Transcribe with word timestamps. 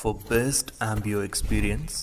For 0.00 0.14
best 0.30 0.68
ఆంబియో 0.82 1.18
experience 1.24 1.94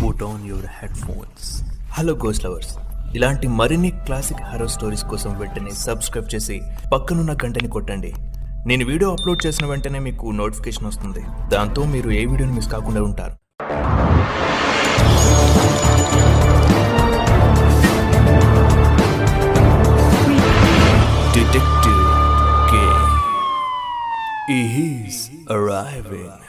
put 0.00 0.22
on 0.22 0.46
your 0.48 0.66
headphones 0.96 1.48
hello 1.92 2.12
goes 2.14 2.44
lovers 2.44 2.72
ఇలాంటి 3.16 3.46
మరిన్ని 3.58 3.90
classic 4.06 4.42
horror 4.42 4.70
stories 4.70 5.04
కోసం 5.10 5.38
వెంటనే 5.38 5.70
subscribe 5.70 6.34
చేసి 6.34 6.56
పక్కనున్న 6.92 7.32
గంటని 7.44 7.68
కొట్టండి. 7.68 8.12
నేను 8.66 8.84
వీడియో 8.84 9.10
అప్లోడ్ 9.12 9.46
చేసిన 9.46 9.66
వెంటనే 9.66 9.98
మీకు 9.98 10.26
నోటిఫికేషన్ 10.40 10.86
వస్తుంది. 10.86 11.22
దాంతో 11.48 11.84
మీరు 11.84 12.10
ఏ 12.10 12.24
వీడియోని 12.24 12.54
మిస్ 12.56 12.70
కాకుండా 12.72 13.02
ఉంటారు. 13.02 13.34
Detective 21.36 22.02
K 22.72 22.84
He's 24.48 25.20
arriving 25.56 26.43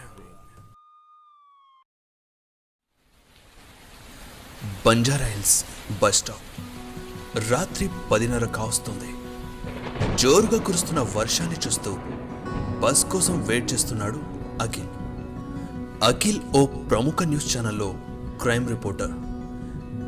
Banjara 4.85 5.25
Hills 5.25 5.65
bus 6.01 6.15
stop. 6.15 6.43
రాత్రి 7.51 7.89
పదిన్నర 8.11 8.45
కావస్తుంది. 8.45 9.09
జోరుగా 10.17 10.63
కురుస్తున్న 10.63 10.99
వర్షాన్ని 11.15 11.57
చూస్తూ 11.67 11.97
బస్ 12.79 13.05
కోసం 13.05 13.41
వెయిట్ 13.41 13.73
చేస్తున్నాడు 13.73 14.19
అఖిల్. 14.61 14.91
అఖిల్ 16.03 16.39
ఓ 16.55 16.65
ప్రముఖ 16.65 17.23
న్యూస్ 17.23 17.57
ఛానల్లో 17.57 17.95
క్రైమ్ 18.41 18.69
రిపోర్టర్. 18.69 19.11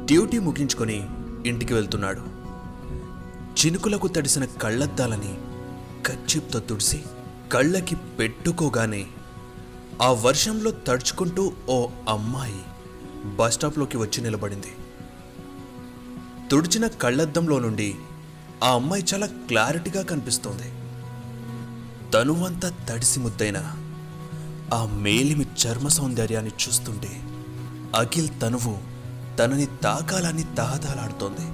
డ్యూటీ 0.05 0.40
ముగించుకొని 0.40 1.09
ఇంటికి 1.46 1.73
వెళ్తున్నాడు. 1.73 2.23
చినుకులకు 3.59 4.07
తడిసిన 4.07 4.46
కళ్ళద్దాలని 4.46 5.38
కచ్చిప్తో 6.05 6.59
తుడిసి 6.59 7.04
కళ్ళకి 7.52 7.96
పెట్టుకోగానే 7.96 9.07
ఆ 10.02 10.12
వర్షంలో 10.12 10.71
తడుచుకుంటూ 10.71 11.54
ఓ 11.70 11.87
అమ్మాయి 12.09 12.63
బస్ 13.26 13.54
స్టాప్లోకి 13.54 13.98
వచ్చి 13.98 14.21
నిలబడింది. 14.21 14.71
తుడిచిన 16.51 16.87
కళ్ళద్దంలో 16.87 17.59
నుండి 17.59 17.96
ఆ 18.63 18.70
అమ్మాయి 18.70 19.04
చాలా 19.13 19.27
క్లారిటీగా 19.27 20.01
కనిపిస్తోంది. 20.04 20.71
తనువంతా 22.13 22.71
తడిసి 22.90 23.20
ముద్దైన 23.20 23.76
ఆ 24.74 24.85
మేలిమి 24.85 25.46
చర్మ 25.46 25.87
సౌందర్యాన్ని 25.87 26.51
చూస్తుంటే 26.51 27.21
అఖిల్ 27.96 28.29
తనువు 28.41 28.77
తనని 29.37 29.68
తాకాలని 29.84 30.43
తహతలాడుతోంది 30.43 31.46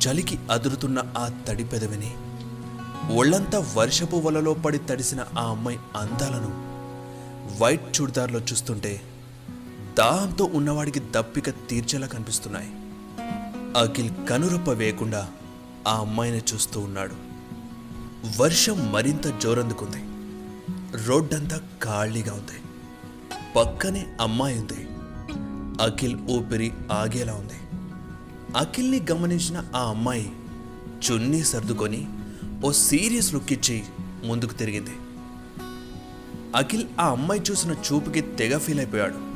చలికి 0.00 0.38
అదురుతున్న 0.50 1.04
ఆ 1.18 1.28
తడి 1.48 1.64
పెదవిని 1.64 2.14
ఒళ్ళంతా 3.18 3.66
వర్షపు 3.76 4.16
వలలో 4.16 4.54
పడి 4.54 4.78
తడిసిన 4.78 5.24
ఆ 5.38 5.42
అమ్మాయి 5.42 5.78
అందాలను 5.96 6.50
వైట్ 7.60 8.00
చూడిదార్లో 8.00 8.40
చూస్తుంటే 8.40 9.00
దాహంతో 9.98 10.44
ఉన్నవాడికి 10.44 11.00
దప్పిక 11.00 11.50
తీర్చేలా 11.50 12.06
కనిపిస్తున్నాయి. 12.06 12.72
అఖిల్ 13.76 14.10
కనురప్ప 14.28 14.70
వేయకుండా 14.70 15.28
ఆ 15.88 15.96
అమ్మాయిని 15.96 16.42
చూస్తూ 16.54 16.80
ఉన్నాడు. 16.80 17.14
వర్షం 18.42 18.92
మరింత 18.92 19.40
జోరందుకుంది. 19.40 20.04
రోడ్డంతా 21.06 21.60
ఖాళీగా 21.82 22.32
ఉంది. 22.32 22.62
పక్కనే 23.56 24.06
అమ్మాయి 24.20 24.58
ఉంది. 24.58 24.88
అఖిల్ 25.82 26.16
ఊపిరి 26.30 26.72
ఆగేలా 26.92 27.34
ఉంది. 27.34 27.80
అఖిల్ని 28.56 29.06
గమనించిన 29.10 29.64
ఆ 29.76 29.80
అమ్మాయి 29.88 30.32
చున్నీ 31.10 31.42
సర్దుకొని 31.42 32.08
ఓ 32.64 32.72
సీరియస్ 32.72 33.34
లుక్ 33.34 33.52
ఇచ్చి 33.52 33.82
ముందుకు 34.24 34.52
తిరిగింది. 34.52 34.96
అఖిల్ 36.56 36.86
ఆ 37.00 37.08
అమ్మాయి 37.08 37.40
చూసిన 37.50 37.72
చూపుకి 37.72 38.20
తెగ 38.20 38.58
ఫీల్ 38.58 38.78
అయిపోయాడు. 38.78 39.31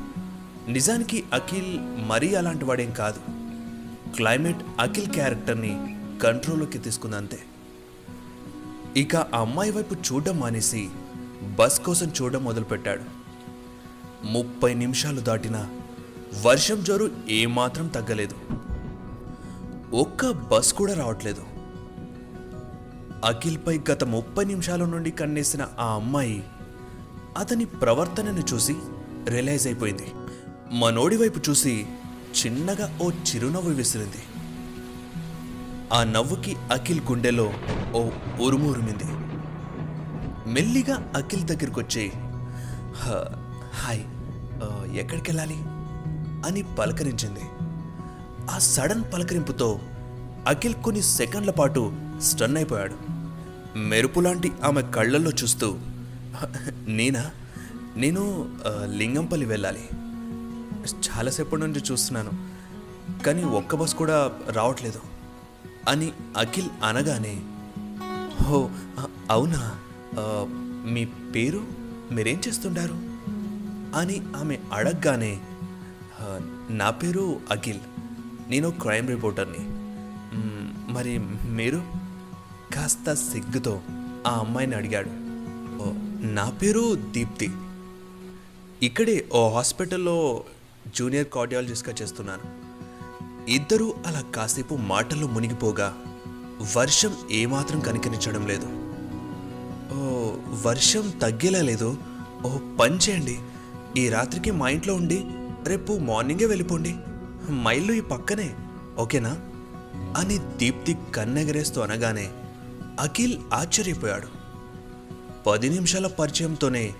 నిజానికి 0.68 1.24
అఖిల్ 1.32 1.80
మరీ 2.08 2.34
అలాంటి 2.34 2.64
వాడేం 2.64 2.90
కాదు. 2.90 3.20
క్లైమేట్ 4.16 4.56
అఖిల్ 4.78 5.06
క్యారెక్టర్ని 5.06 5.96
కంట్రోల్లోకి 6.22 6.78
తీసుకుందంతే 6.78 7.38
ఇక 8.96 9.16
ఆ 9.16 9.40
అమ్మాయి 9.40 9.70
వైపు 9.70 9.94
చూడడం 9.94 10.40
మానేసి 10.40 10.88
బస్ 11.58 11.80
కోసం 11.80 12.12
చూడడం 12.22 12.44
మొదలుపెట్టాడు. 12.44 13.02
ముప్పై 14.26 14.74
నిమిషాలు 14.74 15.20
దాటినా 15.20 15.70
వర్షం 16.46 16.84
జోరు 16.84 17.10
ఏమాత్రం 17.28 17.88
తగ్గలేదు. 17.88 18.34
ఒక్క 19.96 20.30
బస్ 20.30 20.74
కూడా 20.74 20.94
రావట్లేదు. 20.94 21.42
అఖిల్పై 23.24 23.80
గత 23.90 24.04
ముప్పై 24.04 24.44
నిమిషాల 24.44 24.84
నుండి 24.84 25.10
కన్నేసిన 25.10 25.68
ఆ 25.78 25.94
అమ్మాయి 25.94 26.44
అతని 27.38 27.64
ప్రవర్తనను 27.64 28.54
చూసి 28.54 28.76
రియలైజ్ 29.28 29.66
అయిపోయింది. 29.66 30.12
మనోడి 30.72 31.16
వైపు 31.16 31.50
చూసి 31.50 31.86
చిన్నగా 32.36 32.98
ఓ 33.02 33.10
చిరునవ్వు 33.10 33.70
విసిరింది. 33.70 34.22
ఆ 35.92 36.04
నవ్వుకి 36.04 36.56
అఖిల్ 36.72 37.00
గుండెలో 37.00 37.52
ఓ 37.94 38.10
ఉరుము 38.40 38.70
ఉరిమింది 38.70 39.04
మెల్లిగా 40.50 41.12
అఖిల్ 41.16 41.42
దగ్గరికి 41.42 41.80
వచ్చి 41.80 42.12
"హ, 42.94 43.24
హాయ్ 43.74 44.04
ఎక్కడికి 44.96 45.30
వెళ్ళాలి 45.30 45.56
అని 46.48 46.76
పలకరించింది. 46.78 47.40
ఆ 48.50 48.58
సడన్ 48.58 49.04
పలకరింపుతో 49.14 49.80
అఖిల్ 50.48 50.74
కొన్ని 50.74 51.02
సెకండ్ల 51.02 51.50
పాటు 51.50 51.92
స్టన్ 52.20 52.56
అయిపోయాడు. 52.56 52.94
మెరుపు 53.78 54.20
లాంటి 54.20 54.52
ఆమె 54.64 54.82
కళ్ళల్లో 54.82 55.30
చూస్తూ 55.30 55.78
నేనా? 56.86 57.30
నేను 57.96 58.22
లింగంపల్లి 58.94 59.46
వెళ్ళాలి. 59.46 59.88
చాలాసేపటి 60.94 61.60
నుంచి 61.60 61.82
చూస్తున్నాను. 61.92 62.30
కానీ 63.22 63.44
ఒక్క 63.44 63.74
బస్ 63.74 63.94
కూడా 63.94 64.32
రావట్లేదు. 64.50 65.00
అని 65.88 66.12
అఖిల్ 66.36 66.68
అనగానే 66.84 67.42
హో 68.42 68.70
అవునా? 69.30 69.78
మీ 70.88 71.04
పేరు? 71.04 71.64
మీరేం 72.12 72.40
చేస్తుంటారు? 72.48 72.94
అని 73.98 74.22
ఆమె 74.36 74.58
అడగగానే 74.72 75.40
నా 76.70 76.90
పేరు 76.90 77.40
అఖిల్. 77.50 77.80
నేను 78.48 78.70
క్రైమ్ 78.70 79.08
రిపోర్టర్ని. 79.08 79.58
మరి 80.92 81.18
మీరు? 81.50 81.82
కాస్త 82.74 83.14
సిగ్గుతో 83.14 83.80
ఆ 84.26 84.30
అమ్మాయిని 84.30 84.74
అడిగాడు. 84.74 85.10
నా 86.26 86.50
పేరు 86.50 86.94
దీప్తి. 86.94 87.50
ఇక్కడే 88.82 89.28
ఓ 89.34 89.50
హాస్పిటల్లో 89.54 90.44
జూనియర్ 90.94 91.28
కార్డియాలజిస్ట్గా 91.28 91.94
చేస్తున్నాను. 92.02 92.66
ఇద్దరూ 93.50 93.94
అలా 94.06 94.20
కాసేపు 94.20 94.74
మాటల్లో 94.74 95.26
మునిగిపోగా 95.26 95.94
వర్షం 96.76 97.16
ఏమాత్రం 97.30 97.80
కనికరించడం 97.80 98.46
లేదు. 98.46 98.66
ఓ 99.94 100.32
వర్షం 100.66 101.10
తగ్గేలా 101.10 101.62
లేదు. 101.62 101.96
ఓ 102.46 102.58
పని 102.80 102.96
చేయండి. 102.96 103.38
ఈ 103.96 104.08
రాత్రికి 104.08 104.50
మా 104.50 104.68
ఇంట్లో 104.68 104.94
ఉండి 104.94 105.24
రేపు 105.66 105.92
మార్నింగే 105.92 106.46
వెళ్ళిపోండి. 106.46 106.94
మైళ్ళు 107.50 107.92
ఈ 107.92 108.00
పక్కనే 108.00 108.54
ఓకేనా? 108.98 109.36
అని 110.16 110.38
దీప్తి 110.38 110.96
కన్నెగరేస్తూ 111.14 111.80
అనగానే 111.80 112.30
అఖిల్ 113.00 113.38
ఆశ్చర్యపోయాడు. 113.52 114.26
పది 115.46 115.68
నిమిషాల 115.68 116.06
పరిచయంతోనే 116.06 116.94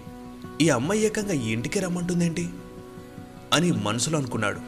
ఈ 0.61 0.69
అమ్మాయి 0.69 1.01
ఏకంగా 1.01 1.33
ఇంటికి 1.33 1.81
రమ్మంటుందేంటి? 1.81 2.51
అని 3.53 3.73
మనసులో 3.73 4.19
అనుకున్నాడు. 4.19 4.61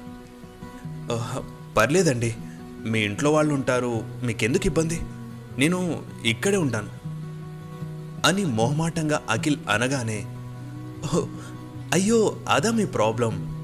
పర్లేదండి. 1.77 2.37
మీ 2.87 3.01
ఇంట్లో 3.01 3.33
వాళ్ళు 3.33 3.55
ఉంటారు 3.55 4.03
మీకెందుకు 4.23 4.67
ఇబ్బంది? 4.67 5.01
నేను 5.59 6.03
ఇక్కడే 6.25 6.57
ఉంటాను. 6.57 6.89
అని 8.27 8.45
మొహమాటంగా 8.45 9.23
అఖిల్ 9.31 9.57
అనగానే 9.71 10.25
అయ్యో 11.93 12.37
అదా 12.49 12.71
మీ 12.71 12.87
ప్రాబ్లం. 12.87 13.59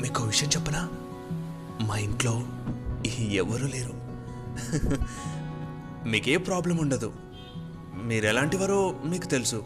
మీకు 0.00 0.22
విషయం 0.22 0.48
చెప్పనా? 0.48 0.88
మా 1.82 1.96
ఇంట్లో 1.96 2.42
ఎవరు 3.18 3.66
లేరు. 3.66 3.92
మీకే 6.08 6.36
ప్రాబ్లం 6.36 6.78
ఉండదు. 6.78 7.12
మీరు 8.04 8.26
ఎలాంటివారో 8.26 8.96
మీకు 9.04 9.26
తెలుసు. 9.26 9.64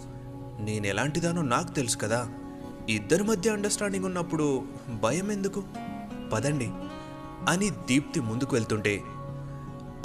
నేను 0.60 0.86
ఎలాంటిదానో 0.86 1.42
నాకు 1.42 1.72
తెలుసు 1.72 1.98
కదా. 1.98 2.28
ఇద్దరి 2.90 3.22
మధ్య 3.22 3.50
అండర్స్టాండింగ్ 3.50 4.04
ఉన్నప్పుడు 4.04 4.64
భయం 5.02 5.32
ఎందుకు? 5.32 5.64
పదండి. 6.32 6.70
అని 7.48 7.70
దీప్తి 7.70 8.20
ముందుకు 8.20 8.56
వెళ్తుంటే 8.56 9.00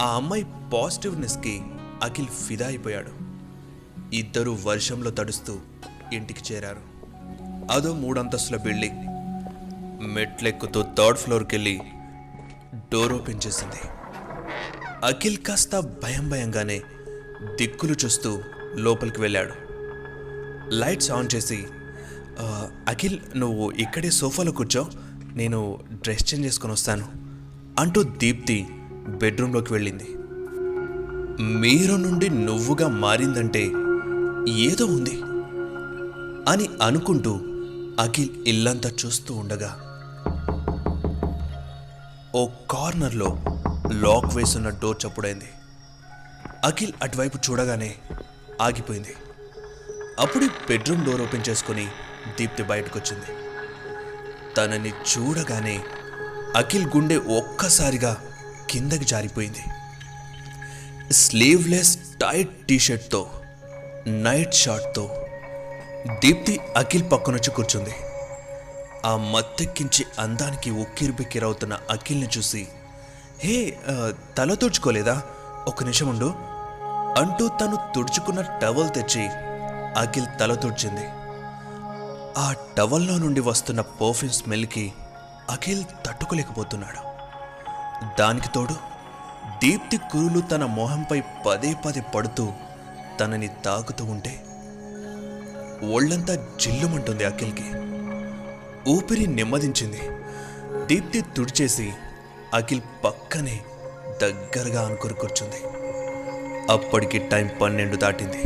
ఆ 0.02 0.16
అమ్మాయి 0.16 0.46
పాజిటివ్నెస్కి 0.74 1.62
అఖిల్ 2.04 2.28
ఫిదా 2.28 2.68
అయిపోయాడు. 2.68 3.12
ఇద్దరు 4.16 4.58
వర్షంలో 4.64 5.12
తడుస్తూ 5.12 5.58
ఇంటికి 6.14 6.54
చేరారు. 6.54 6.82
అదో 7.72 7.94
మూడంతస్తుల 7.94 8.58
బిల్డింగ్ 8.58 8.98
మెట్లెక్కుతూ 10.08 10.82
థర్డ్ 10.82 11.20
ఫ్లోర్కి 11.20 11.56
వెళ్ళి 11.56 11.82
డోర్ 12.76 13.14
ఓపెన్ 13.14 13.40
చేసింది. 13.48 13.88
అఖిల్ 15.06 15.38
కాస్త 15.38 15.80
భయం 15.80 16.30
భయంగానే 16.30 16.82
దిక్కులు 17.56 17.96
చూస్తూ 18.06 18.42
లోపలికి 18.76 19.22
వెళ్ళాడు. 19.22 19.54
లైట్స్ 20.70 21.12
ఆన్ 21.12 21.36
చేసి 21.36 21.66
అఖిల్ 22.90 23.20
నువ్వు 23.36 23.72
ఇక్కడే 23.72 24.10
సోఫాలో 24.10 24.52
కూర్చో. 24.52 24.88
నేను 25.34 25.80
డ్రెస్ 25.92 26.34
చేంజ్ 26.34 26.46
చేసుకొని 26.46 26.74
వస్తాను. 26.74 27.08
అంటూ 27.80 28.04
దీప్తి 28.04 28.68
బెడ్రూమ్లోకి 29.08 29.74
వెళ్ళింది. 29.74 30.08
మీరు 31.42 31.96
నుండి 31.96 32.30
నువ్వుగా 32.30 32.88
మారిందంటే 32.88 33.64
ఏదో 34.52 34.86
ఉంది 34.86 35.22
అని 36.52 36.70
అనుకుంటూ 36.82 37.40
అఖిల్ 38.00 38.30
ఇల్లంతా 38.48 38.92
చూస్తూ 39.06 39.34
ఉండగా 39.34 39.82
ఓ 42.36 42.48
కార్నర్లో 42.72 43.38
లాక్ 43.92 44.36
వేసున్న 44.36 44.70
డోర్ 44.70 44.98
చప్పుడైంది. 45.06 45.46
అఖిల్ 46.64 46.94
అటువైపు 47.04 47.38
చూడగానే 47.38 47.96
ఆగిపోయింది. 48.62 49.14
అప్పుడు 50.20 50.46
బెడ్రూమ్ 50.46 51.06
డోర్ 51.06 51.22
ఓపెన్ 51.22 51.50
చేసుకుని 51.50 51.88
దీప్తి 52.38 52.63
బయటకు 52.63 53.00
వచ్చింది 53.00 53.30
తనని 54.57 54.92
చూడగానే 55.12 55.83
అఖిల్ 56.56 56.86
గుండె 56.86 57.18
ఒక్కసారిగా 57.18 58.12
కిందకి 58.69 59.06
జారిపోయింది. 59.06 59.63
స్లీవ్లెస్ 61.13 61.98
టైట్ 62.22 62.56
టీషర్ట్తో 62.68 63.22
నైట్ 64.07 64.54
షార్ట్తో 64.54 65.25
దీప్తి 66.19 66.60
అఖిల్ 66.77 67.12
పక్కనొచ్చి 67.12 67.51
కూర్చుంది. 67.51 67.95
ఆ 69.06 69.16
మత్తెక్కించి 69.33 70.06
అందానికి 70.19 70.72
ఉక్కిరిబిక్కిరవుతున్న 70.72 71.74
అఖిల్ని 71.89 72.30
చూసి 72.38 72.68
హే 73.39 73.77
తల 74.38 74.54
తుడుచుకోలేదా? 74.54 75.22
ఒక 75.68 75.83
నిమిషం 75.83 76.07
ఉండు. 76.07 76.30
అంటూ 77.22 77.48
తను 77.48 77.77
తుడుచుకున్న 77.95 78.42
టవల్ 78.62 78.89
తెచ్చి 78.95 79.27
అఖిల్ 80.01 80.25
తల 80.39 80.54
తుడిచింది. 80.54 81.06
ఆ 82.38 82.56
టవల్లో 82.78 83.18
నుండి 83.18 83.40
వస్తున్న 83.40 83.82
పర్ఫ్యూమ్ 83.82 84.34
స్మెల్కి 84.34 84.94
అఖిల్ 85.50 85.84
తట్టుకోలేకపోతున్నాడు. 86.06 87.16
దానికి 88.20 88.48
తోడు 88.56 88.74
దీప్తి 89.64 89.98
కురులు 89.98 90.42
తన 90.42 90.66
మొహంపై 90.66 91.24
పదే 91.48 91.74
పదే 91.86 92.02
పడుతూ 92.16 92.52
తనని 93.20 93.48
తాకుతూ 93.48 94.06
ఉంటే 94.06 94.46
ఒళ్ళంతా 95.94 96.48
జిల్లుమంటుంది 96.62 97.26
అఖిల్కి. 97.26 97.64
ఊపిరి 98.92 99.28
నెమ్మదించింది. 99.28 100.02
దీప్తి 100.86 101.22
తుడిచేసి 101.22 101.94
అఖిల్ 102.54 102.82
పక్కనే 103.04 103.62
దగ్గరగా 104.22 104.86
అనుకుని 104.86 105.14
కూర్చుంది. 105.14 105.62
అప్పటికి 106.72 107.20
టైం 107.20 107.50
పన్నెండు 107.62 107.96
దాటింది. 107.96 108.44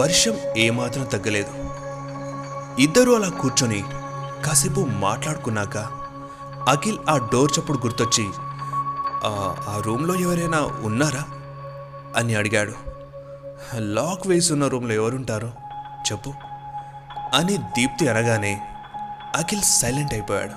వర్షం 0.00 0.38
ఏమాత్రం 0.56 1.04
తగ్గలేదు. 1.04 1.75
ఇద్దరూ 2.78 3.14
అలా 3.14 3.28
కూర్చొని 3.28 3.84
కాసేపు 4.44 4.80
మాట్లాడుకున్నాక 4.80 5.76
అఖిల్ 6.68 6.98
ఆ 7.10 7.16
డోర్ 7.32 7.50
చప్పుడు 7.58 7.78
గుర్తొచ్చి 7.78 8.28
"ఆ, 9.24 9.82
రూమ్లో 9.84 10.14
ఎవరైనా 10.14 10.58
ఉన్నారా? 10.82 11.24
అని 12.16 12.34
అడిగాడు. 12.34 12.72
లాక్ 13.74 14.26
వేసి 14.26 14.52
ఉన్న 14.52 14.68
రూమ్లో 14.68 14.94
ఎవరుంటారు? 14.94 15.52
చెప్పు. 16.12 16.32
అని 17.34 17.56
దీప్తి 17.56 18.08
అనగానే 18.08 18.60
అఖిల్ 19.36 19.62
సైలెంట్ 19.62 20.14
అయిపోయాడు. 20.14 20.52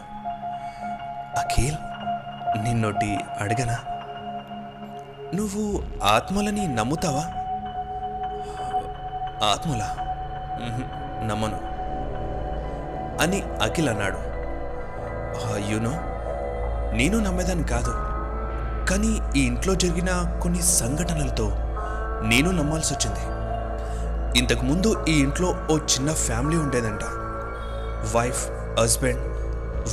అఖిల్ 1.40 1.76
నిన్నోటి 2.64 3.18
అడగనా? 3.40 3.78
నువ్వు 5.36 5.84
ఆత్మలని 6.04 6.76
నమ్ముతావా? 6.76 7.22
ఆత్మలా? 9.46 9.96
నమ్మను. 11.24 11.69
అని 13.20 13.44
అఖిల్ 13.62 13.90
అన్నాడు. 13.90 14.18
యూనో 15.72 15.92
నేను 16.96 17.20
నమ్మేదాన్ని 17.20 17.64
కాదు. 17.64 17.94
కానీ 18.90 19.40
ఈ 19.40 19.46
ఇంట్లో 19.46 19.76
జరిగిన 19.76 20.40
కొన్ని 20.42 20.62
సంఘటనలతో 20.62 21.52
నేను 22.28 22.52
నమ్మాల్సి 22.52 22.94
వచ్చింది. 22.94 23.40
ఇంతకుముందు 24.40 25.06
ఈ 25.10 25.20
ఇంట్లో 25.20 25.56
ఓ 25.72 25.78
చిన్న 25.78 26.14
ఫ్యామిలీ 26.14 26.58
ఉండేదంట. 26.58 27.04
వైఫ్ 28.18 28.50
హస్బెండ్ 28.80 29.22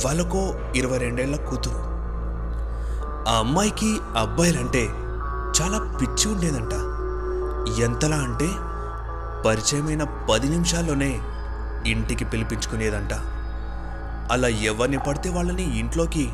వాళ్ళకో 0.05 0.55
ఇరవై 0.75 0.97
రెండేళ్ళ 0.97 1.35
కూతురు. 1.35 1.87
ఆ 3.29 3.37
అమ్మాయికి 3.37 3.97
అబ్బాయిలంటే 4.17 4.83
చాలా 5.61 5.97
పిచ్చి 6.01 6.31
ఉండేదంట. 6.31 6.73
ఎంతలా 7.79 8.15
అంటే 8.15 8.49
పరిచయమైన 9.45 10.03
పది 10.03 10.49
నిమిషాల్లోనే 10.49 11.19
ఇంటికి 11.91 12.25
పిలిపించుకునేదంట. 12.25 13.13
అలా 14.31 14.47
ఎవరిని 14.47 14.97
పడితే 14.97 15.29
వాళ్ళని 15.29 15.79
ఇంట్లోకి 15.79 16.29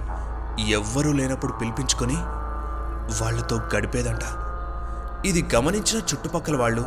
ఎవ్వరూ 0.70 1.12
లేనప్పుడు 1.12 1.52
పిలిపించుకొని 1.52 2.18
వాళ్ళతో 3.22 3.62
గడిపేదంట. 3.76 4.26
ఇది 5.28 5.56
గమనించిన 5.56 6.00
చుట్టుపక్కల 6.00 6.56
వాళ్ళు 6.58 6.82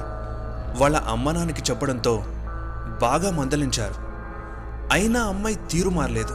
వాళ్ళ 0.79 0.97
అమ్మనానికి 0.97 1.63
చెప్పడంతో 1.71 2.25
బాగా 3.03 3.31
మందలించారు. 3.31 3.95
అయినా 4.93 5.21
అమ్మాయి 5.23 5.57
తీరు 5.71 5.91
మారలేదు. 5.91 6.35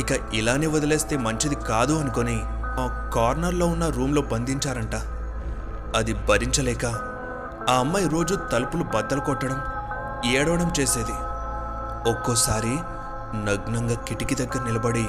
ఇక 0.00 0.34
ఇలానే 0.34 0.66
వదిలేస్తే 0.66 1.16
మంచిది 1.16 1.54
కాదు 1.54 1.94
అనుకొని 2.00 2.40
ఆ 2.80 3.10
కార్నర్లో 3.14 3.66
ఉన్న 3.66 3.88
రూమ్లో 3.88 4.22
బంధించారంట. 4.22 4.96
అది 5.96 6.12
భరించలేక 6.12 6.86
ఆ 7.70 7.74
అమ్మాయి 7.78 8.08
రోజు 8.08 8.34
తలుపులు 8.34 8.84
బద్దలు 8.84 9.20
కొట్టడం 9.20 9.60
ఏడవడం 10.30 10.72
చేసేది. 10.80 11.16
ఒక్కోసారి 12.06 12.78
నగ్నంగా 13.44 13.94
కిటికీ 13.94 14.34
దగ్గర 14.34 14.62
నిలబడి 14.64 15.06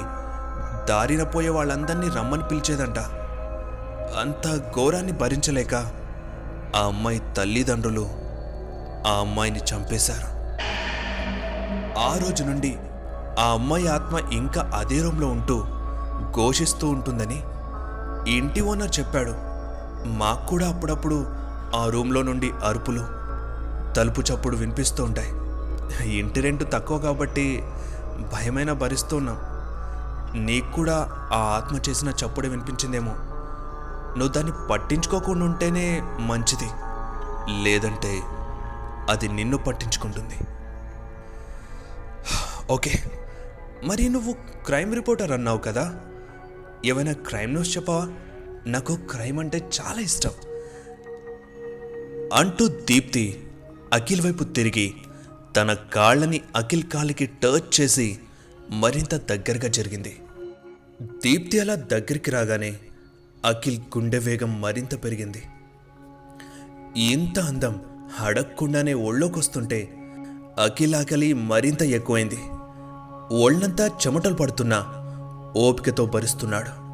దారిన 0.88 1.22
పోయే 1.22 1.48
వాళ్ళందరినీ 1.48 2.08
రమ్మని 2.08 2.42
పిలిచేదంట. 2.42 2.98
అంత 4.18 4.72
ఘోరాన్ని 4.74 5.12
భరించలేక 5.12 5.74
ఆ 6.76 6.84
అమ్మాయి 6.84 7.22
తల్లిదండ్రులు 7.36 8.08
ఆ 9.06 9.18
అమ్మాయిని 9.20 9.58
చంపేశారు. 9.58 10.38
ఆ 11.98 12.16
రోజు 12.16 12.44
నుండి 12.44 12.78
ఆ 13.38 13.44
అమ్మాయి 13.44 13.88
ఆత్మ 13.88 14.18
ఇంకా 14.32 14.70
అదే 14.74 15.02
రూమ్లో 15.02 15.26
ఉంటూ 15.26 15.64
ఘోషిస్తూ 16.36 16.88
ఉంటుందని 16.88 17.42
ఇంటి 18.36 18.60
ఓనర్ 18.60 18.98
చెప్పాడు. 18.98 19.34
మాకు 20.08 20.46
కూడా 20.46 20.68
అప్పుడప్పుడు 20.68 21.26
ఆ 21.76 21.86
రూమ్లో 21.88 22.22
నుండి 22.22 22.52
అరుపులు 22.64 23.04
తలుపు 23.94 24.20
చప్పుడు 24.20 24.56
వినిపిస్తూ 24.56 25.04
ఉంటాయి. 25.04 25.32
ఇంటి 26.04 26.40
రెంట్ 26.40 26.72
తక్కువ 26.72 26.98
కాబట్టి 26.98 27.62
భయమైన 28.32 28.72
భరిస్తూ 28.72 29.16
ఉన్నాం. 29.16 29.38
నీకు 30.44 30.72
కూడా 30.72 31.08
ఆ 31.32 31.36
ఆత్మ 31.36 31.90
చేసిన 31.90 32.08
చప్పుడు 32.08 32.48
వినిపించిందేమో. 32.48 33.12
నువ్వు 34.18 34.28
దాన్ని 34.28 34.52
పట్టించుకోకుండా 34.70 35.44
ఉంటేనే 35.44 36.00
మంచిది. 36.20 36.70
లేదంటే 37.62 38.20
అది 39.10 39.28
నిన్ను 39.28 39.56
పట్టించుకుంటుంది. 39.56 40.34
ఓకే. 42.70 42.90
మరి 43.84 44.08
నువ్వు 44.08 44.32
క్రైమ్ 44.66 44.94
రిపోర్టర్ 44.94 45.32
అన్నావు 45.32 45.58
కదా? 45.58 45.94
ఏమైనా 46.84 47.12
క్రైమ్ 47.12 47.52
న్యూస్ 47.52 47.76
చెప్పవా? 47.76 48.08
నాకు 48.66 48.96
క్రైమ్ 48.96 49.40
అంటే 49.40 49.58
చాలా 49.58 50.00
ఇష్టం. 50.00 50.30
అంటూ 52.34 52.68
దీప్తి 52.68 53.46
అఖిల్ 53.92 54.20
వైపు 54.20 54.44
తిరిగి 54.44 54.94
తన 55.56 55.72
కాళ్ళని 55.72 56.40
అఖిల్ 56.56 56.82
కాలికి 56.82 57.26
టచ్ 57.26 57.80
చేసి 57.80 58.18
మరింత 58.70 59.14
దగ్గరగా 59.14 59.68
జరిగింది. 59.68 60.16
దీప్తి 61.02 61.60
అలా 61.60 61.74
దగ్గరికి 61.74 62.30
రాగానే 62.30 62.78
అఖిల్ 63.44 63.78
గుండె 63.78 64.18
వేగం 64.18 64.60
మరింత 64.60 65.04
పెరిగింది. 65.04 65.42
ఇంత 66.96 67.38
అందం 67.38 67.80
అడగకుండానే 68.20 68.94
ఒళ్ళోకొస్తుంటే 68.94 69.88
అఖిల్ 70.62 70.94
ఆకలి 70.94 71.32
మరింత 71.32 71.82
ఎక్కువైంది. 71.82 72.38
ఒళ్ళంతా 73.34 73.86
చెమటలు 73.86 74.34
పడుతున్నా 74.34 74.94
ఓపికతో 75.56 76.06
భరిస్తున్నాడు. 76.06 76.88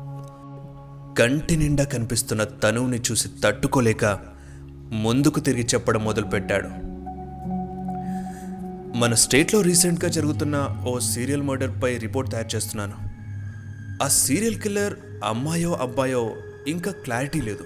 కంటి 1.14 1.56
నిండా 1.56 1.84
కనిపిస్తున్న 1.84 2.44
తనువుని 2.44 3.00
చూసి 3.10 3.28
తట్టుకోలేక 3.44 4.04
ముందుకు 4.90 5.40
తిరిగి 5.40 5.66
చెప్పడం 5.66 6.04
మొదలుపెట్టాడు. 6.04 6.93
మన 8.96 9.14
స్టేట్లో 9.14 9.60
రీసెంట్గా 9.60 10.10
జరుగుతున్న 10.10 10.84
ఓ 10.86 10.98
సీరియల్ 10.98 11.42
మర్డర్పై 11.42 11.96
రిపోర్ట్ 11.96 12.30
తయారు 12.30 12.56
చేస్తున్నాను. 12.56 12.96
ఆ 14.04 14.08
సీరియల్ 14.08 14.60
కిల్లర్ 14.60 14.94
అమ్మాయో 15.24 15.72
అబ్బాయో 15.72 16.36
ఇంకా 16.66 16.90
క్లారిటీ 16.92 17.40
లేదు. 17.40 17.64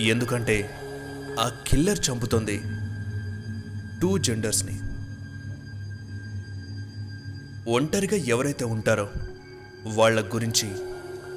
ఎందుకంటే 0.00 0.70
ఆ 1.40 1.50
కిల్లర్ 1.68 1.98
చంపుతుంది 2.10 2.60
టూ 4.02 4.18
జెండర్స్ని. 4.18 4.76
ఒంటరిగా 7.72 8.16
ఎవరైతే 8.16 8.64
ఉంటారో 8.64 9.08
వాళ్ళ 9.86 10.20
గురించి 10.20 10.68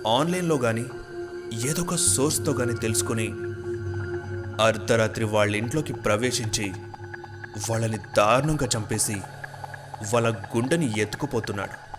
ఆన్లైన్లో 0.08 0.58
కానీ 0.58 0.86
ఏదో 1.70 1.82
ఒక 1.82 1.96
సోర్స్తో 1.96 2.54
కానీ 2.54 2.74
తెలుసుకొని 2.74 3.28
అర్ధరాత్రి 4.64 5.26
వాళ్ళ 5.26 5.56
ఇంట్లోకి 5.56 5.94
ప్రవేశించి 5.94 6.74
వాళ్ళని 7.70 7.98
దారుణంగా 7.98 8.70
చంపేసి 8.78 9.22
వాళ్ళ 10.14 10.30
గుండెని 10.30 11.00
ఎత్తుకుపోతున్నాడు. 11.00 11.92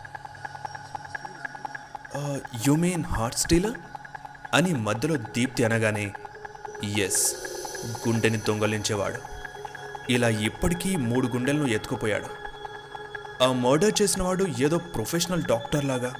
యు 2.66 2.74
మీన్ 2.74 3.04
హార్ట్ 3.04 3.38
స్టీలర్ 3.38 3.78
అని 4.54 4.74
మధ్యలో 4.74 5.16
దీప్తి 5.16 5.64
అనగానే 5.64 6.14
ఎస్ 6.98 7.34
గుండెని 8.08 8.38
దొంగలించేవాడు. 8.38 9.18
ఇలా 10.12 10.28
ఇప్పటికీ 10.28 10.96
మూడు 10.96 11.26
గుండెలను 11.26 11.66
ఎత్తుకుపోయాడు. 11.66 12.26
ఆ 13.44 13.52
మర్డర్ 13.52 14.02
చేసినవాడు 14.02 14.46
ఏదో 14.58 14.78
ప్రొఫెషనల్ 14.78 15.42
డాక్టర్ 15.42 15.84
లాగా 15.84 16.14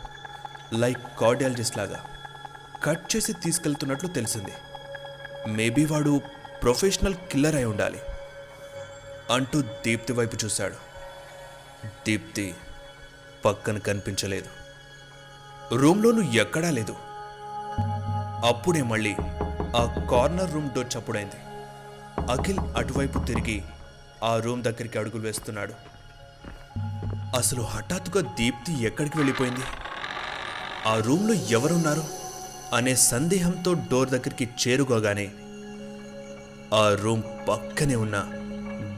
లైక్ 0.73 1.21
కార్డియాలజిస్ట్ 1.21 1.79
లాగా 1.79 2.05
కట్ 2.85 3.17
చేసి 3.17 3.33
తీసుకెళ్తున్నట్లు 3.33 4.09
తెలిసింది. 4.09 4.53
మేబీ 5.49 5.85
వాడు 5.85 6.21
ప్రొఫెషనల్ 6.63 7.15
కిల్లర్ 7.15 7.55
అయి 7.55 7.65
ఉండాలి. 7.65 8.01
అంటూ 9.31 9.63
దీప్తి 9.63 10.13
వైపు 10.13 10.37
చూశాడు. 10.45 10.75
దీప్తి 12.07 12.55
పక్కన 13.45 13.79
కనిపించలేదు. 13.79 14.49
రూమ్లోనూ 15.75 16.23
ఎక్కడా 16.33 16.71
లేదు. 16.71 16.97
అప్పుడే 18.47 18.83
మళ్ళీ 18.83 19.17
ఆ 19.77 20.07
కార్నర్ 20.11 20.55
రూమ్ 20.55 20.71
డోర్ 20.71 20.87
చప్పుడైంది. 20.99 21.35
అఖిల్ 22.33 22.59
అటువైపు 22.77 23.19
తిరిగి 23.19 23.63
ఆ 24.25 24.39
రూమ్ 24.39 24.63
దగ్గరికి 24.63 24.99
అడుగులు 24.99 25.23
వేస్తున్నాడు. 25.23 25.73
అసలు 27.37 27.63
హఠాత్తుగా 27.63 28.35
దీప్తి 28.35 28.83
ఎక్కడికి 28.83 29.19
వెళ్ళిపోయింది? 29.19 29.61
ఆ 30.87 30.99
రూమ్లో 30.99 31.35
ఎవరున్నారు 31.35 32.05
అనే 32.75 32.95
సందేహంతో 32.95 33.73
డోర్ 33.73 34.11
దగ్గరికి 34.11 34.45
చేరుకోగానే 34.45 35.33
ఆ 36.75 36.95
రూమ్ 36.95 37.23
పక్కనే 37.49 37.95
ఉన్న 37.95 38.42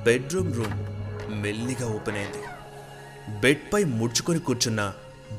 బెడ్రూమ్ 0.05 0.55
రూమ్ 0.55 0.75
మెల్లిగా 1.43 1.87
ఓపెన్ 1.95 2.17
అయింది. 2.17 2.43
బెడ్పై 3.41 3.85
ముడుచుకొని 3.85 4.39
కూర్చున్న 4.39 4.93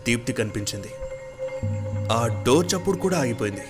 దీప్తి 0.07 0.33
కనిపించింది. 0.33 0.91
ఆ 2.13 2.43
డోర్ 2.47 2.67
చప్పుడు 2.73 2.97
కూడా 2.97 3.19
ఆగిపోయింది. 3.19 3.65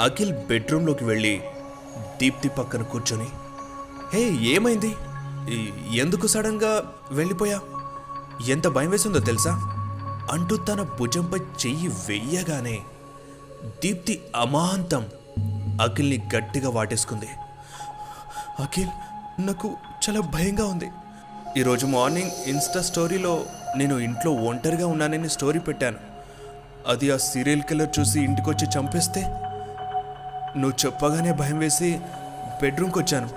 అఖిల్ 0.00 0.32
బెడ్రూమ్లోకి 0.32 1.04
వెళ్ళి 1.04 1.40
దీప్తి 2.20 2.48
పక్కన 2.48 2.82
కూర్చొని 2.82 3.28
హే 4.14 4.22
ఏమైంది? 4.54 4.94
ఎందుకు 5.96 6.26
సడన్గా 6.26 6.92
వెళ్ళిపోయా? 7.10 7.60
ఎంత 8.48 8.68
భయం 8.68 8.90
వేసిందో 8.90 9.18
తెలుసా? 9.18 9.52
అంటూ 10.32 10.56
తన 10.56 10.82
భుజంపై 10.82 11.38
చెయ్యి 11.38 11.88
వెయ్యగానే 11.88 12.80
దీప్తి 13.66 14.22
అమాంతం 14.36 15.06
అఖిల్ని 15.82 16.22
గట్టిగా 16.36 16.70
వాటేసుకుంది. 16.70 17.28
అఖిల్ 18.60 18.88
నాకు 19.40 19.76
చాలా 20.08 20.20
భయంగా 20.20 20.64
ఉంది. 20.64 20.90
ఈరోజు 21.56 21.86
మార్నింగ్ 21.86 22.30
ఇన్స్టా 22.46 22.82
స్టోరీలో 22.82 23.44
నేను 23.76 23.98
ఇంట్లో 23.98 24.32
ఒంటరిగా 24.32 24.86
ఉన్నానని 24.86 25.28
స్టోరీ 25.28 25.58
పెట్టాను. 25.58 25.96
అది 26.86 27.10
ఆ 27.10 27.16
సీరియల్ 27.16 27.62
కిల్లర్ 27.62 27.98
చూసి 28.00 28.20
ఇంటికొచ్చి 28.20 28.68
చంపేస్తే 28.78 29.20
నువ్వు 30.56 30.86
చెప్పగానే 30.86 31.32
భయం 31.32 31.58
వేసి 31.58 32.00
బెడ్రూమ్కి 32.62 32.98
వచ్చాను 32.98 33.30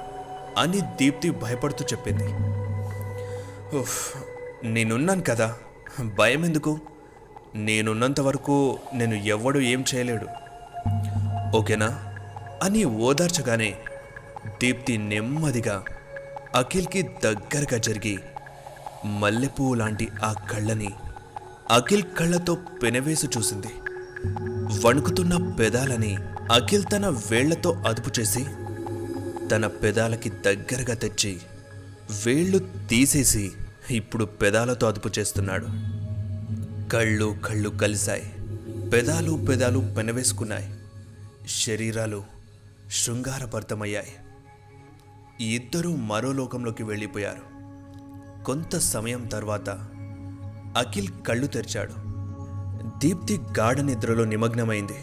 అని 0.58 0.82
దీప్తి 0.82 1.32
భయపడుతూ 1.32 1.86
చెప్పింది. 1.86 2.26
ఉఫ్, 3.78 4.18
నేనున్నాను 4.64 5.22
కదా. 5.22 5.56
భయం 6.16 6.46
ఎందుకు 6.46 6.80
నేనున్నంత 7.56 8.22
వరకు 8.22 8.80
నేను 8.94 9.16
ఎవడు 9.16 9.60
ఏం 9.60 9.86
చేయలేడు. 9.96 10.28
ఓకేనా? 11.58 12.04
అని 12.64 12.84
ఓదార్చగానే 12.84 13.76
దీప్తి 14.48 14.98
నెమ్మదిగా 14.98 15.84
అఖిల్కి 16.56 17.02
దగ్గరగా 17.02 17.78
జరిగి 17.78 18.20
మల్లెపువ్వు 19.06 19.74
లాంటి 19.74 20.08
ఆ 20.24 20.34
కళ్ళని 20.34 20.90
అఖిల్ 21.72 22.04
కళ్ళతో 22.18 22.58
పెనవేసి 22.84 23.28
చూసింది. 23.38 23.68
వణుకుతున్న 24.86 25.56
పెదాలని 25.60 26.18
అఖిల్ 26.52 26.84
తన 26.92 27.08
వేళ్ళతో 27.08 27.84
అదుపు 27.88 28.20
చేసి 28.20 28.46
తన 29.48 29.68
పెదాలకి 29.68 30.30
దగ్గరగా 30.30 30.94
తెచ్చి 30.94 31.42
వేళ్ళు 32.26 32.58
తీసేసి 32.90 33.52
ఇప్పుడు 33.92 34.26
పెదాలతో 34.26 34.88
అదుపు 34.88 35.10
చేస్తున్నాడు. 35.20 35.66
కళ్ళు 36.90 37.38
కళ్ళు 37.46 37.70
కలిశాయి. 37.70 38.34
పెదాలు 38.90 39.46
పెదాలు 39.50 39.94
పెనవేసుకున్నాయి. 39.98 40.74
శరీరాలు 41.50 42.24
శృంగారభరితమయ్యాయి. 42.92 44.14
ఇద్దరూ 45.42 45.96
మరో 45.96 46.32
లోకంలోకి 46.32 46.84
వెళ్ళిపోయారు. 46.84 47.52
కొంత 48.44 48.78
సమయం 48.78 49.30
తర్వాత 49.32 49.70
అఖిల్ 50.78 51.08
కళ్ళు 51.28 51.48
తెరిచాడు. 51.48 51.92
దీప్తి 53.00 53.40
గాఢ 53.60 53.80
నిద్రలో 53.80 54.26
నిమగ్నమైంది. 54.26 54.94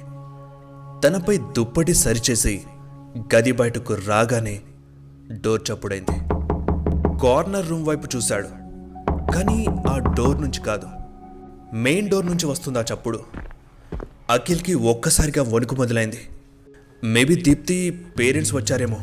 తనపై 1.05 1.37
దుప్పటి 1.37 1.95
సరిచేసి 1.95 2.63
గది 3.35 3.53
బయటకు 3.53 3.95
రాగానే 3.95 4.63
డోర్ 5.31 5.63
చప్పుడైంది. 5.73 6.17
కార్నర్ 7.23 7.69
రూమ్ 7.69 7.87
వైపు 7.87 8.17
చూశాడు. 8.17 8.49
కానీ 9.33 9.67
ఆ 9.89 10.15
డోర్ 10.15 10.43
నుంచి 10.43 10.63
కాదు. 10.63 10.87
మెయిన్ 11.77 12.09
డోర్ 12.09 12.27
నుంచి 12.27 12.47
వస్తుంది 12.47 12.79
ఆ 12.79 12.85
చప్పుడు. 12.95 13.21
అఖిల్కి 14.31 14.75
ఒక్కసారిగా 14.75 15.43
వణుకు 15.43 15.77
మొదలైంది. 15.77 16.19
Maybe 17.05 17.37
Deepti 17.37 18.07
parents 18.19 18.55
వచ్చారేమో. 18.55 18.99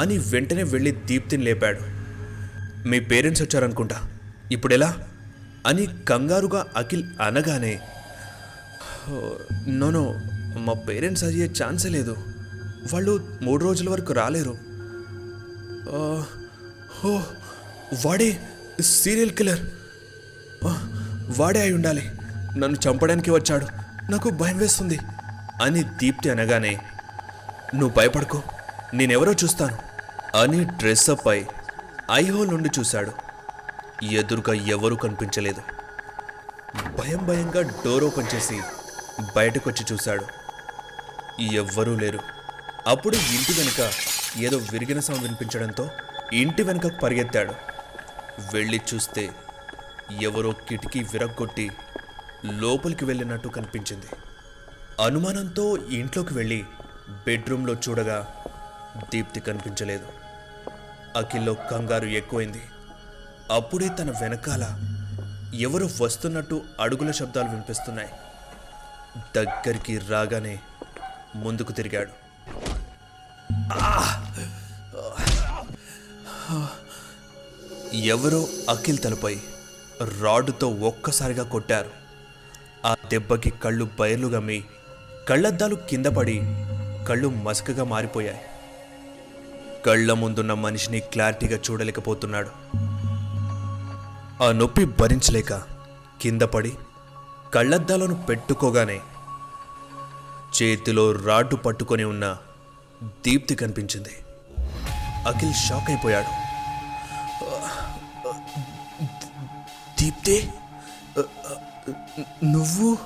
అని 0.00 0.18
వెంటనే 0.18 0.62
వెళ్ళి 0.62 0.90
దీప్తిని 0.90 1.44
లేపాడు. 1.44 1.78
మీ 2.88 3.00
పేరెంట్స్ 3.00 3.42
వచ్చారనుకుంటా. 3.42 4.18
ఇప్పుడు 4.52 4.74
ఎలా 4.74 4.96
అని 5.66 5.88
కంగారుగా 6.08 6.66
అఖిల్ 6.76 7.04
అనగానే 7.22 7.80
నోనో 9.68 10.14
మా 10.58 10.72
పేరెంట్స్ 10.72 11.24
అయ్యే 11.24 11.46
ఛాన్సే 11.46 11.88
లేదు. 11.88 12.16
వాళ్ళు 12.92 13.28
మూడు 13.42 13.64
రోజుల 13.64 13.90
వరకు 13.90 14.12
రాలేరు. 14.12 14.58
ఓ 15.90 17.20
వాడే 18.06 18.40
సీరియల్ 18.80 19.30
కిల్లర్. 19.30 19.60
వాడే 21.40 21.60
అయి 21.60 21.72
ఉండాలి. 21.72 22.10
నన్ను 22.58 22.78
చంపడానికి 22.88 23.30
వచ్చాడు. 23.30 23.66
నాకు 24.10 24.30
భయం 24.30 24.58
వేస్తుంది. 24.58 24.98
అని 25.62 25.82
దీప్తి 25.82 26.30
అనగానే 26.30 26.80
నువ్వు 27.74 27.94
భయపడకు. 27.96 28.42
నేనెవరో 28.94 29.32
చూస్తాను. 29.32 29.78
అని 30.38 30.64
డ్రెస్అప్ 30.64 31.28
అయి 31.28 31.48
ఐహోల్ 32.12 32.48
నుండి 32.48 32.70
చూశాడు. 32.78 33.12
ఎదురుగా 34.04 34.54
ఎవరూ 34.54 34.96
కనిపించలేదు. 34.96 35.62
భయం 36.98 37.26
భయంగా 37.26 37.62
డోర్ 37.62 38.04
ఓపెన్ 38.04 38.34
చేసి 38.34 38.60
బయటకొచ్చి 39.36 39.86
చూశాడు. 39.92 40.26
ఎవ్వరూ 41.42 41.98
లేరు. 41.98 42.18
అప్పుడు 42.86 43.16
ఇంటి 43.16 43.52
వెనుక 43.52 43.92
ఏదో 44.38 44.56
విరిగిన 44.56 45.00
సౌండ్ 45.00 45.22
వినిపించడంతో 45.22 45.90
ఇంటి 46.32 46.62
వెనుకకు 46.62 47.00
పరిగెత్తాడు. 47.00 47.54
వెళ్ళి 48.54 48.80
చూస్తే 48.94 49.30
ఎవరో 50.22 50.52
కిటికీ 50.52 51.02
విరగ్గొట్టి 51.02 51.70
లోపలికి 52.44 53.04
వెళ్ళినట్టు 53.04 53.48
కనిపించింది. 53.48 54.06
అనుమానంతో 55.04 55.76
ఇంట్లోకి 55.76 56.34
వెళ్ళి 56.34 56.64
బెడ్రూమ్లో 57.10 57.74
చూడగా 57.74 58.43
దీప్తి 58.96 59.40
కనిపించలేదు. 59.40 60.06
అఖిల్లో 61.16 61.54
కంగారు 61.54 62.06
ఎక్కువైంది. 62.06 62.62
అప్పుడే 63.52 63.88
తన 63.88 64.10
వెనకాల 64.10 64.80
ఎవరు 65.54 65.90
వస్తున్నట్టు 66.00 66.62
అడుగుల 66.80 67.10
శబ్దాలు 67.10 67.48
వినిపిస్తున్నాయి. 67.48 68.08
దగ్గరికి 69.36 69.98
రాగానే 69.98 70.58
ముందుకు 71.36 71.72
తిరిగాడు. 71.72 72.24
ఎవరో 77.94 78.46
అఖిల్ 78.68 78.98
తలపై 79.04 79.38
రాడ్డుతో 80.22 80.68
ఒక్కసారిగా 80.68 81.44
కొట్టారు. 81.44 81.90
ఆ 82.86 82.94
దెబ్బకి 82.94 83.50
కళ్ళు 83.50 83.88
బయర్లు 84.00 84.26
గమ్మి 84.26 84.64
కళ్ళద్దాలు 85.28 85.74
కింద 85.74 86.06
పడి 86.06 86.40
కళ్ళు 87.08 87.28
మసకగా 87.28 87.84
మారిపోయాయి. 87.84 88.40
కళ్ళ 89.86 90.12
ముందున్న 90.12 90.52
మనిషిని 90.54 91.00
క్లారిటీగా 91.00 91.58
చూడలేకపోతున్నాడు. 91.70 92.48
ఆ 94.42 94.52
నొప్పి 94.52 94.84
భరించలేక 94.84 95.54
కింద 96.22 96.42
పడి 96.42 96.72
కళ్ళద్దాలను 97.54 98.14
పెట్టుకోగానే 98.24 99.00
చేతిలో 100.62 101.12
రాడ్డు 101.12 101.56
పట్టుకొని 101.56 102.04
ఉన్న 102.04 102.36
దీప్తి 103.04 103.54
కనిపించింది. 103.54 104.10
అఖిల్ 105.28 105.54
షాక్ 105.54 105.90
అయిపోయాడు. 105.90 106.44
దీప్తి? 110.00 110.50
నువ్వు? 112.44 112.98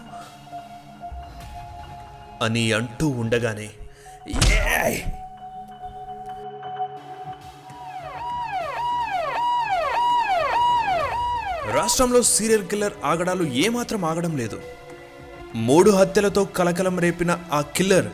అని 2.44 2.72
అంటూ 2.72 3.08
ఉండగానే 3.08 3.70
"ఏయ్!" 4.52 5.17
రాష్ట్రంలో 11.88 12.22
సీరియల్ 12.22 12.64
కిల్లర్ 12.70 12.92
ఆగడాలు 13.04 13.44
ఏమాత్రం 13.44 14.04
ఆగడం 14.04 14.32
లేదు. 14.36 14.56
మూడు 15.54 15.90
హత్యలతో 15.90 16.44
కలకలం 16.44 16.98
రేపిన 16.98 17.38
ఆ 17.52 17.60
కిల్లర్ 17.76 18.08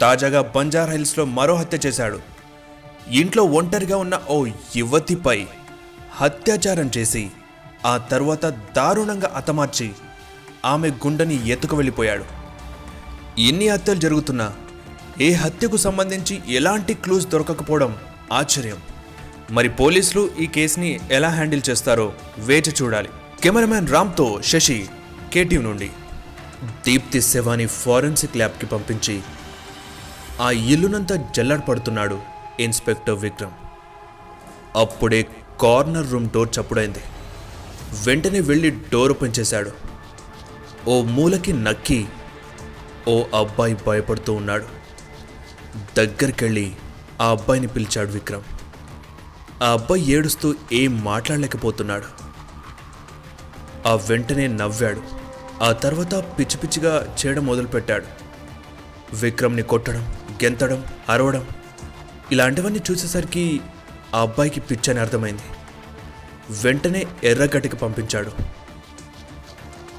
తాజాగా 0.00 0.40
బంజారా 0.54 0.92
హిల్స్లో 0.92 1.24
మరో 1.24 1.54
హత్య 1.54 1.78
చేశాడు. 1.86 2.18
ఇంట్లో 3.10 3.42
ఒంటరిగా 3.58 3.96
ఉన్న 3.96 4.20
ఓ 4.30 4.46
యువతిపై 4.76 5.46
అత్యాచారం 6.20 6.90
చేసి 6.98 7.30
ఆ 7.86 7.96
తర్వాత 7.96 8.46
దారుణంగా 8.46 9.30
హతమార్చి 9.36 9.88
ఆమె 10.64 10.90
గుండెని 10.90 11.38
ఎత్తుకు 11.48 11.76
వెళ్ళిపోయాడు. 11.76 12.26
ఎన్ని 13.40 13.68
హత్యలు 13.68 13.98
జరుగుతున్నా 13.98 14.52
ఏ 15.20 15.32
హత్యకు 15.44 15.76
సంబంధించి 15.86 16.40
ఎలాంటి 16.48 16.94
క్లూస్ 16.94 17.26
దొరకకపోవడం 17.26 17.96
ఆశ్చర్యం. 18.32 18.95
మరి 19.50 19.68
పోలీసులు 19.68 20.30
ఈ 20.40 20.46
కేసుని 20.46 21.00
ఎలా 21.10 21.28
హ్యాండిల్ 21.28 21.62
చేస్తారో 21.70 22.12
వేచి 22.38 22.74
చూడాలి. 22.82 23.08
కెమెరామ్యాన్ 23.42 23.88
రామ్తో 23.88 24.42
శశి 24.42 24.86
కేటీవ్ 25.32 25.64
నుండి. 25.64 25.90
దీప్తి 26.84 27.22
శవాని 27.22 27.66
ఫారెన్సిక్ 27.66 28.36
ల్యాబ్కి 28.36 28.66
పంపించి 28.66 29.22
ఆ 30.40 30.50
ఇల్లునంతా 30.50 31.32
జల్లడపడుతున్నాడు 31.36 32.20
ఇన్స్పెక్టర్ 32.60 33.18
విక్రమ్. 33.18 33.52
అప్పుడే 34.76 35.26
కార్నర్ 35.60 36.10
రూమ్ 36.10 36.30
డోర్ 36.30 36.48
చప్పుడైంది. 36.60 37.02
వెంటనే 38.06 38.40
వెళ్ళి 38.40 38.70
డోర్ 38.70 39.12
ఓపెన్ 39.12 39.34
చేశాడు. 39.38 39.72
ఓ 40.88 41.02
మూలకి 41.02 41.52
నక్కి 41.52 42.06
ఓ 43.08 43.24
అబ్బాయి 43.34 43.76
భయపడుతూ 43.86 44.32
ఉన్నాడు. 44.32 44.64
దగ్గరికెళ్ళి 45.96 46.72
ఆ 47.20 47.30
అబ్బాయిని 47.30 47.66
పిలిచాడు 47.66 48.12
విక్రమ్. 48.12 48.42
ఆ 49.62 49.72
అబ్బాయి 49.72 50.10
ఏడుస్తూ 50.10 50.54
ఏం 50.72 51.04
మాట్లాడలేకపోతున్నాడు. 51.04 52.04
ఆ 53.88 53.94
వెంటనే 53.94 54.46
నవ్వాడు. 54.46 55.02
ఆ 55.62 55.72
తర్వాత 55.72 56.14
పిచ్చి 56.14 56.56
పిచ్చిగా 56.56 57.16
చేయడం 57.26 57.46
మొదలుపెట్టాడు. 57.46 58.06
విక్రమ్ని 59.16 59.62
కొట్టడం 59.62 60.14
గెంతడం 60.44 60.84
అరవడం 61.08 61.48
ఇలాంటివన్నీ 62.32 62.80
చూసేసరికి 62.90 63.60
ఆ 64.14 64.20
అబ్బాయికి 64.20 64.60
పిచ్చని 64.60 65.00
అర్థమైంది. 65.00 65.42
వెంటనే 66.50 67.06
ఎర్రగడ్డకి 67.24 67.76
పంపించాడు. 67.76 68.32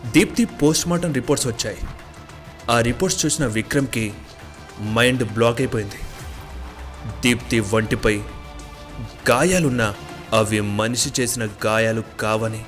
దీప్తి 0.09 0.45
పోస్ట్ 0.45 0.87
మార్టం 0.87 1.13
రిపోర్ట్స్ 1.13 1.47
వచ్చాయి. 1.47 1.77
ఆ 2.69 2.81
రిపోర్ట్స్ 2.81 3.25
చూసిన 3.25 3.45
విక్రమ్కి 3.45 4.13
మైండ్ 4.81 5.33
బ్లాక్ 5.33 5.61
అయిపోయింది. 5.61 5.95
దీప్తి 7.21 7.59
వంటిపై 7.59 8.21
గాయాలున్నా 9.30 9.96
అవి 10.34 10.62
మనిషి 10.62 11.22
చేసిన 11.22 11.50
గాయాలు 11.66 12.04
కావని. 12.20 12.66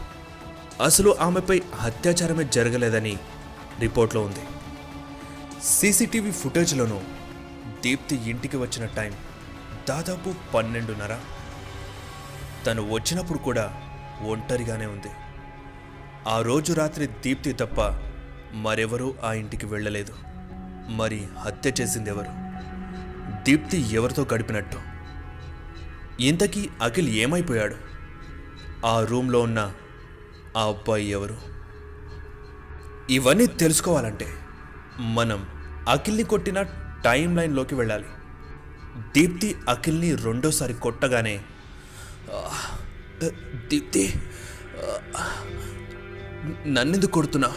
అసలు 0.84 1.16
ఆమెపై 1.20 1.62
అత్యాచారమే 1.82 2.44
జరగలేదని 2.44 3.18
రిపోర్ట్లో 3.80 4.22
ఉంది. 4.22 4.40
సీసీటీవీ 5.64 6.32
ఫుటేజ్లోనూ 6.32 7.00
దీప్తి 7.84 8.16
ఇంటికి 8.16 8.58
వచ్చిన 8.58 8.86
టైం 8.86 9.14
దాదాపు 9.90 10.34
పన్నెండున్నర. 10.54 11.16
తను 12.66 12.92
వచ్చినప్పుడు 12.92 13.38
కూడా 13.38 13.74
ఒంటరిగానే 14.28 14.86
ఉంది. 14.86 15.08
ఆ 16.28 16.42
రోజు 16.42 16.74
రాత్రి 16.74 17.08
దీప్తి 17.08 17.54
తప్ప 17.54 17.82
మరెవరూ 18.54 19.14
ఆ 19.24 19.34
ఇంటికి 19.34 19.66
వెళ్ళలేదు. 19.66 20.14
మరి 20.90 21.28
హత్య 21.40 21.72
చేసింది 21.82 22.10
ఎవరు 22.10 22.30
దీప్తి 23.44 23.96
ఎవరితో 23.96 24.28
గడిపినట్టు? 24.34 24.89
ఇంతకీ 26.20 26.70
అఖిల్ 26.82 27.10
ఏమైపోయాడు? 27.10 27.76
ఆ 28.86 29.04
రూమ్లో 29.04 29.42
ఉన్న 29.42 29.74
ఆ 30.58 30.68
అబ్బాయి 30.68 31.08
ఎవరు? 31.08 31.38
ఇవన్నీ 33.10 33.46
తెలుసుకోవాలంటే 33.46 34.28
మనం 35.00 35.48
అఖిల్ని 35.90 36.24
కొట్టిన 36.24 36.62
టైం 37.06 37.36
లైన్లోకి 37.36 37.76
వెళ్ళాలి. 37.76 38.06
దీప్తి 39.16 39.56
అఖిల్ని 39.70 40.16
రెండోసారి 40.16 40.74
కొట్టగానే 40.74 41.42
దీప్తి 43.68 44.14
నన్నెందుకు 46.68 47.12
కొడుతున్నా? 47.12 47.54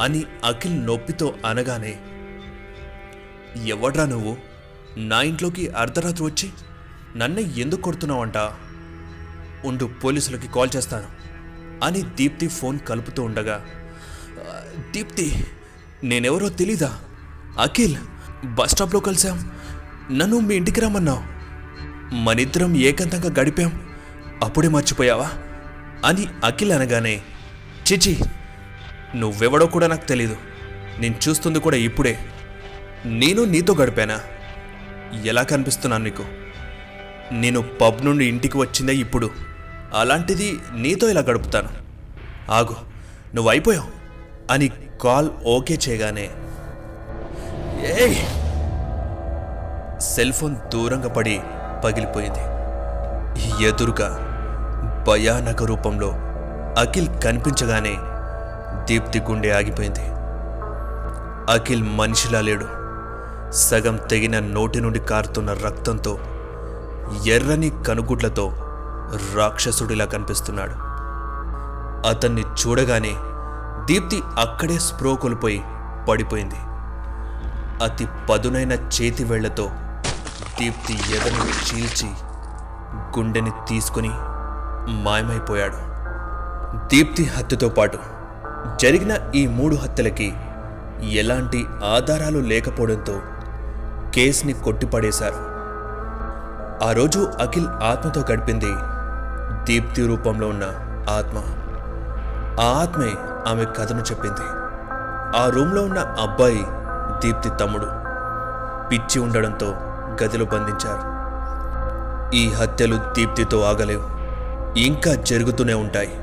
అని 0.00 0.24
అఖిల్ 0.44 0.86
నొప్పితో 0.86 1.34
అనగానే 1.46 1.92
ఎవడ్రా 3.66 4.04
నువ్వు? 4.06 4.36
నా 4.96 5.22
ఇంట్లోకి 5.22 5.68
అర్ధరాత్రి 5.68 6.24
వచ్చి 6.24 6.50
నన్నే 7.16 7.42
ఎందుకు 7.42 7.80
కొడుతున్నావంట? 7.80 8.36
ఉండు 9.64 9.84
పోలీసులకి 9.84 10.48
కాల్ 10.48 10.68
చేస్తాను. 10.76 11.06
అని 11.84 12.02
దీప్తి 12.02 12.48
ఫోన్ 12.48 12.78
కలుపుతూ 12.78 13.22
ఉండగా 13.22 13.66
దీప్తి 14.90 15.46
నేనెవరో 16.04 16.48
తెలీదా? 16.48 16.98
అఖిల్ 17.58 17.96
బస్ 18.44 18.70
స్టాప్లో 18.70 19.00
కలిసాం 19.00 19.50
నన్ను 20.12 20.38
మీ 20.38 20.54
ఇంటికి 20.54 20.80
రమ్మన్నావు. 20.80 21.22
మనిద్దరం 22.14 22.76
ఏకాంతంగా 22.76 23.34
గడిపాం. 23.40 23.96
అప్పుడే 24.42 24.68
మర్చిపోయావా? 24.68 25.30
అని 26.04 26.26
అఖిల్ 26.44 26.72
అనగానే 26.72 27.22
చిచి 27.92 28.20
నువ్వెవడో 29.16 29.66
కూడా 29.66 29.86
నాకు 29.86 30.08
తెలీదు. 30.08 30.36
నేను 30.98 31.14
చూస్తుంది 31.28 31.58
కూడా 31.58 31.76
ఇప్పుడే. 31.76 32.18
నేను 33.04 33.44
నీతో 33.44 33.74
గడిపానా? 33.74 34.20
ఎలా 35.24 35.42
కనిపిస్తున్నాను 35.42 36.04
నీకు? 36.04 36.43
నేను 37.32 37.64
పబ్ 37.80 38.04
నుండి 38.04 38.24
ఇంటికి 38.24 38.58
వచ్చిందే 38.58 38.94
ఇప్పుడు. 38.94 39.30
అలాంటిది 39.94 40.58
నీతో 40.76 41.08
ఇలా 41.08 41.20
గడుపుతాను. 41.20 41.68
ఆగు 42.50 42.76
నువ్వు 43.34 43.50
అయిపోయావు. 43.50 43.86
అని 44.52 44.70
కాల్ 45.02 45.30
ఓకే 45.46 45.78
చేయగానే 45.88 46.30
ఏయ్! 47.86 48.16
సెల్ 50.00 50.32
ఫోన్ 50.32 50.56
దూరంగా 50.72 51.08
పడి 51.08 51.40
పగిలిపోయింది. 51.84 52.38
ఎదురుగా 53.64 54.20
భయానక 55.08 55.62
రూపంలో 55.62 56.12
అఖిల్ 56.78 57.08
కనిపించగానే 57.24 57.96
దీప్తి 58.84 59.20
గుండె 59.20 59.50
ఆగిపోయింది. 59.50 60.00
అఖిల్ 61.52 61.82
మనిషిలా 61.82 62.40
లేడు. 62.40 62.66
సగం 63.52 63.96
తెగిన 63.96 64.38
నోటి 64.38 64.80
నుండి 64.80 64.98
కారుతున్న 64.98 65.52
రక్తంతో 65.52 66.18
ఎర్రని 67.26 67.70
కనుగుడ్లతో 67.70 68.56
రాక్షసుడిలా 69.34 70.04
కనిపిస్తున్నాడు. 70.04 70.72
అతన్ని 72.08 72.42
చూడగానే 72.42 73.14
దీప్తి 73.84 74.22
అక్కడే 74.38 74.78
స్ప్రో 74.78 75.14
కోల్పోయి 75.14 75.62
పడిపోయింది. 76.08 76.54
అతి 77.84 78.08
పదునైన 78.30 78.72
చేతి 78.72 79.24
వేళ్ళతో 79.24 79.70
దీప్తి 80.60 80.92
ఎదను 80.92 81.44
చీల్చి 81.66 82.08
గుండెని 83.18 83.50
తీసుకుని 83.68 84.10
మాయమైపోయాడు. 84.88 85.76
దీప్తి 86.86 87.24
హత్యతో 87.24 87.68
పాటు 87.68 87.98
జరిగిన 88.82 89.32
ఈ 89.34 89.46
మూడు 89.46 89.76
హత్యలకి 89.76 90.34
ఎలాంటి 91.10 91.66
ఆధారాలు 91.84 92.38
లేకపోవడంతో 92.38 93.20
కేసుని 94.14 94.52
కొట్టిపడేశారు. 94.52 95.53
ఆ 96.82 96.92
రోజు 96.92 97.32
అఖిల్ 97.40 97.68
ఆత్మతో 97.68 98.24
గడిపింది 98.32 98.74
దీప్తి 99.64 100.06
రూపంలో 100.06 100.48
ఉన్న 100.48 100.64
ఆత్మ. 101.10 101.38
ఆ 102.60 102.80
ఆత్మే 102.82 103.12
ఆమె 103.48 103.64
కథను 103.64 104.00
చెప్పింది. 104.00 104.42
ఆ 105.38 105.50
రూమ్లో 105.54 105.82
ఉన్న 105.82 105.98
అబ్బాయి 105.98 106.66
దీప్తి 107.22 107.50
తమ్ముడు. 107.50 107.86
పిచ్చి 108.88 109.18
ఉండడంతో 109.18 109.66
గదిలో 110.22 110.44
బంధించారు. 110.44 111.14
ఈ 112.36 112.52
హత్యలు 112.52 112.96
దీప్తితో 112.96 113.60
ఆగలేవు. 113.60 114.04
ఇంకా 114.78 115.14
జరుగుతూనే 115.14 115.74
ఉంటాయి. 115.74 116.20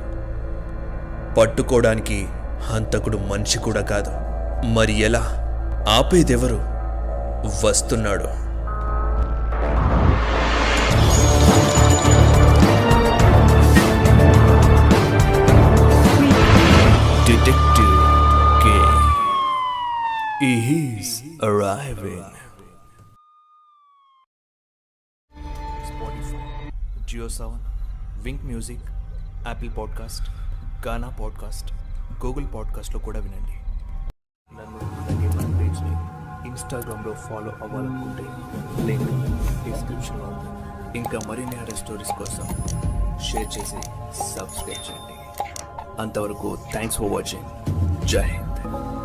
పట్టుకోవడానికి 1.36 2.30
హంతకుడు 2.72 3.18
మనిషి 3.18 3.60
కూడా 3.60 3.82
కాదు. 3.82 4.12
మరి 4.68 5.00
ఎలా? 5.00 5.22
ఆపేదెవరు? 5.98 6.60
వస్తున్నాడు. 7.68 8.51
He's 20.42 21.10
arriving. 21.40 22.24
Spotify 25.88 26.40
JioSaavn 27.30 27.62
Wynk 28.24 28.46
music 28.46 28.88
Apple 29.48 29.72
podcast 29.78 30.28
Gaana 30.88 31.10
podcast 31.20 31.70
Google 32.24 32.48
పాడ్కాస్ట్లో 32.56 33.00
కూడా 33.00 33.20
వినండి 33.20 33.58
నన్ను 34.50 34.80
అలాగే 34.96 35.30
మన 35.36 35.52
పేజ్ని 35.60 35.94
ఇన్స్టాగ్రామ్లో 36.50 37.14
ఫాలో 37.26 37.54
అవ్వాలనుకుంటే 37.60 38.26
లింక్ 38.88 39.14
డిస్క్రిప్షన్లో 39.68 40.30
ఉంది 40.32 40.50
ఇంకా 41.00 41.20
మరిన్ని 41.30 41.56
హెడర్ 41.56 41.80
స్టోరీస్ 41.84 42.14
కోసం 42.20 42.48
షేర్ 43.28 43.52
చేసి 43.58 43.82
సబ్స్క్రైబ్ 44.32 44.84
చేయండి 44.90 45.18
అంతవరకు 46.02 46.52
థ్యాంక్స్ 46.72 47.00
ఫర్ 47.02 47.14
వాచింగ్ 47.14 47.48
జై 48.08 48.28
హింద్ 48.32 49.01